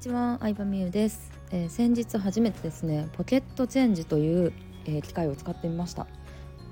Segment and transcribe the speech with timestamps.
[0.00, 4.54] にちは、相葉美優です、えー、先日初めてですねポケットチェンジという、
[4.86, 6.06] えー、機械を使ってみました。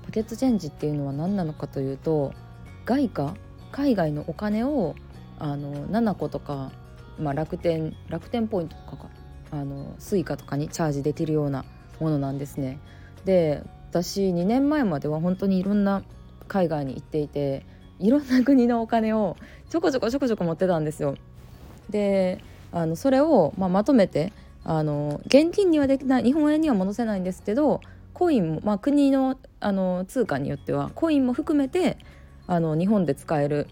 [0.07, 2.33] ポケットチェンジっていうのは何なのかというと
[2.85, 3.35] 外貨
[3.71, 4.95] 海外のお金を
[5.37, 6.71] あの nanacoとか、
[7.19, 9.09] まあ、楽天楽天ポイントとかか
[9.51, 11.65] あのスイカとかにチャージできるような
[11.99, 12.79] ものなんですね。
[13.25, 13.61] で
[13.91, 16.01] 私2年前までは本当にいろんな
[16.47, 17.63] 海外に行っていて
[17.99, 19.37] いろんな国のお金を
[19.69, 21.13] ちょこちょこちょこちょこ持ってたんですよ。
[21.91, 24.31] であのそれを、まあ、まとめて
[24.63, 27.81] あの現金にはできない日本円には戻せないんですけど
[28.13, 31.97] コインも、まあ、国のあの通貨によってはコインも含めて
[32.47, 33.67] あの日本で使える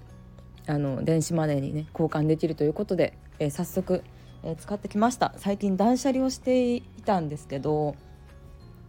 [0.67, 4.03] あの電子マネーにね交換できるということで、えー、早速、
[4.43, 5.33] えー、使ってきました。
[5.37, 7.95] 最近断捨離をしていたんですけど、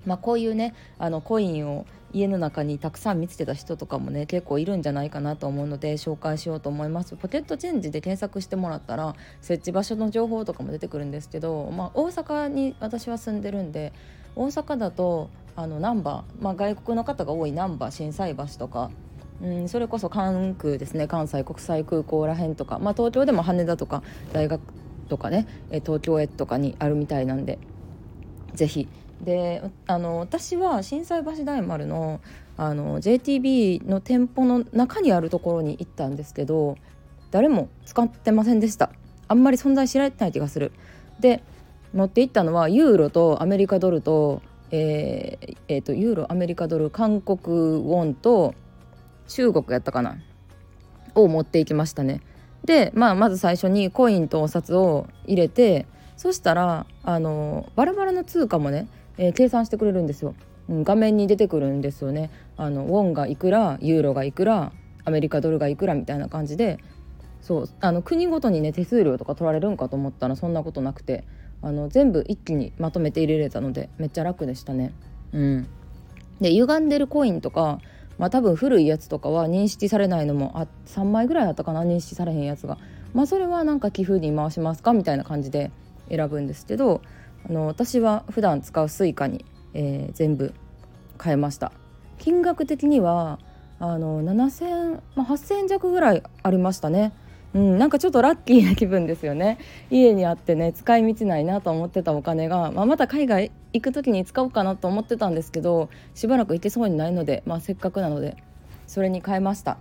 [0.06, 7.16] まあ、こういうねあのコインを家の中にたくさん見つけた人とかもね結構いるんじゃないかなと思うので紹介しようと思います。
[7.16, 13.92] ポケットチェンジで検索してもらったら設置場所の情報とかも出てくるんですけど、まあ、大阪に私は住んでるんで
[14.36, 18.90] 大阪だとあの難波、まあ、外国の方が多い難波心斎橋とか
[19.42, 24.60] うん、それこそ関空ですね関西国際空港らへんとか、まあ、東京でも羽田とか大学
[25.08, 25.46] とかね
[25.84, 27.58] 東京へとかにあるみたいなんで
[28.54, 28.88] ぜひ
[29.22, 32.20] であの私は心斎橋大丸の
[32.56, 36.76] あの JTB の店舗の中にあるところに行ったんですけど
[37.30, 38.90] 誰も使ってませんでした。
[39.28, 40.72] あんまり存在知られてない気がする。
[41.20, 41.42] で
[41.94, 48.54] 持って行ったのはユーロとアメリカドルと,、えーえーと、ユーロアメリカドル韓国ウォンと
[49.28, 50.18] 中国やったかな
[51.14, 52.20] を持っていきましたね。
[52.64, 58.88] で、まあ、まず最初にコインとお札を入れてそしたらあのバラバラの通貨もね
[59.18, 60.34] えー、計算してくれるんですよ、
[60.68, 64.72] うん、画面に出てくるんですよねあのウォンがいくらユーロがいくら
[65.04, 66.78] アメリカドルがいくらみたいな感じで
[67.42, 71.24] そうあの国ごとにね手数料とか取られるんかと思ったらそんなことなくて
[71.62, 74.92] あの全部一気にまとめて入れれたのでめっちゃ楽でしたね。
[75.32, 75.68] うん、
[76.40, 77.80] で歪んでるコインとか、
[78.18, 82.78] まあ、多分古いやつとかは認識されないのもあ3枚ぐらいあったかな認識されへんやつが。
[83.14, 85.70] まあそれはなんか寄付に回しますかみたいな感じで
[86.10, 87.00] 選ぶんですけど
[87.48, 89.44] あの私は普段使う Suica に、
[89.74, 90.54] えー、全部
[91.22, 91.72] 変えました。
[92.18, 93.38] 金額的には
[93.80, 97.12] あの7000、まあ、8000弱ぐらいありましたね。
[97.54, 99.58] うん、なんかちょっとラッキーな気分ですよね。
[99.90, 108.36] 家にあってね使い道ないなと思ってたお金が、まあ、また海外行く時に使おうかなと思ってたんですけどしばらく行ってそうにないので、まあ、せっかくなので
[108.86, 109.78] それに変えました。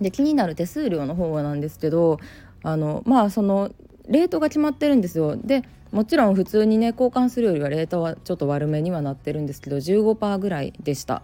[0.00, 2.18] で気になる手数料の方はなんですけど
[2.62, 3.70] あのまあその
[4.08, 5.36] レートが決まってるんですよ。
[5.36, 11.22] でもちろん普通にね交換するよりはレートはちょっと悪めにはなってるんですけど15%ぐらいでした。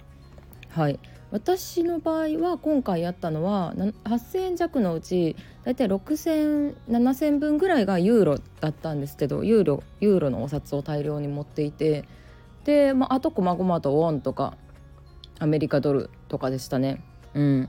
[0.69, 0.99] はい。
[1.31, 3.73] 私の場合は今回やったのは
[4.05, 12.05] 8000円弱のうち大体6000、7000分ぐらいがユーロだったんですけどユーロユーロのお札を大量に持っていて
[12.65, 14.57] で、まあ、あとこまごまとウォンとか
[15.39, 17.03] アメリカドルとかでしたね。
[17.35, 17.69] うん。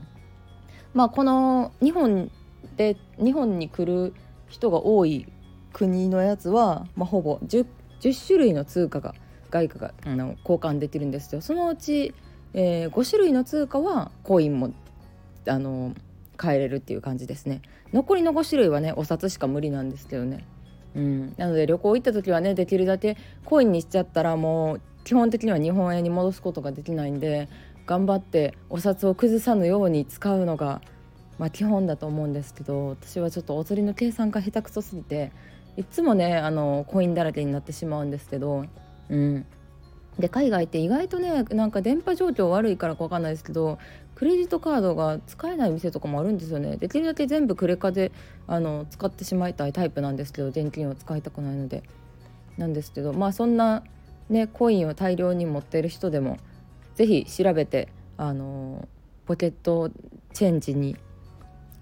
[0.92, 2.30] まあこの日本
[2.76, 4.14] で日本に来る
[4.52, 5.26] 人が多い
[5.72, 7.66] 国のやつは、まあ、ほぼ 10,
[8.00, 9.14] 10種類の通貨が
[9.50, 11.40] 外貨があの交換できるんですよ。
[11.40, 12.14] そのうち、
[12.52, 14.72] えー、5種類の通貨はコインも
[15.48, 15.94] あの
[16.40, 17.62] 変えれるっていう感じですね。
[17.94, 20.44] 残りの5種類はねお札しか無理なんですけどね。
[20.94, 21.34] うん。
[21.38, 27.48] なので旅行行った時はねできるだけコインにしちゃったらもう基本的には日本円に戻すことができないんで
[27.86, 30.82] 頑張ってお札を崩さぬように使うのが
[31.42, 35.32] まあ、基本だと思うんですけど私はちょっとお釣りの計算が下手くそすぎて
[35.76, 38.64] いつもねあのコインだらけになってしまうんですけど、
[39.08, 39.44] うん、
[40.20, 43.80] で海外って意外とねなんか電波状況悪いからか分かんないですけど
[44.14, 46.76] クレジットカードが使えない店とかもあるんですよね。
[46.76, 48.12] できるだけ全部クレカで
[48.46, 51.82] あの使ってしまいたいタイプなんですけど現金を使いたくないので。
[52.56, 53.82] なんですけどまあそんな
[54.28, 56.36] ねコインを大量に持ってる人でも
[56.94, 57.88] 是非調べて
[58.18, 58.86] あの
[59.24, 59.90] ポケット
[60.34, 60.94] チェンジに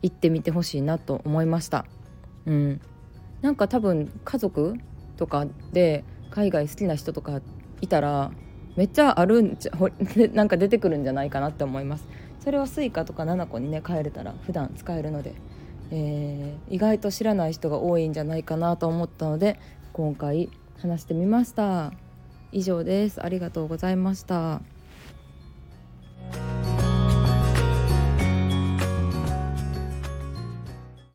[0.03, 1.85] 行ってみてほしいなと思いました。
[2.47, 2.81] うん、
[3.43, 4.75] なんか多分家族
[5.17, 7.41] とかで海外好きな人とか
[7.81, 8.31] いたら
[8.77, 9.73] めっちゃあるんじゃ
[10.33, 12.09] なんか出てくるんじゃないかなって思います。
[12.41, 15.35] それを Suica とか7個にね変えれたら普段使えるので、
[15.91, 19.59] えー、意外と知らない人が多いんじゃないかなと思ったので
[19.93, 20.49] 今回
[20.79, 21.93] 話してみました。
[22.53, 23.23] 以上です。
[23.23, 24.63] ありがとうございました。